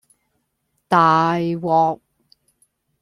[0.87, 2.01] 大鑊